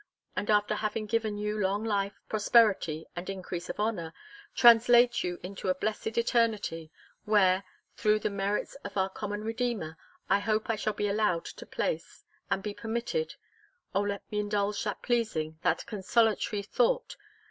And 0.35 0.49
after 0.49 0.73
having 0.73 1.05
given 1.05 1.37
you 1.37 1.59
long 1.59 1.83
life, 1.83 2.19
prosperity, 2.27 3.05
and 3.15 3.29
increase 3.29 3.69
of 3.69 3.79
honour, 3.79 4.15
translate 4.55 5.23
you 5.23 5.37
into 5.43 5.67
a 5.69 5.75
blessed 5.75 6.17
eternity, 6.17 6.89
where, 7.25 7.63
through 7.95 8.17
the 8.17 8.31
merits 8.31 8.73
of 8.83 8.97
our 8.97 9.09
common 9.09 9.43
Redeemer, 9.43 9.99
I 10.27 10.39
hope 10.39 10.71
I 10.71 10.75
shall 10.75 10.93
be 10.93 11.07
allowed 11.07 11.49
a 11.61 11.67
place, 11.67 12.23
and 12.49 12.63
be 12.63 12.73
permitted 12.73 13.35
(O 13.93 14.01
let 14.01 14.23
me 14.31 14.39
indulge 14.39 14.83
that 14.85 15.03
pleasing, 15.03 15.59
that 15.61 15.85
consolatory 15.85 16.63
thought!) 16.63 17.15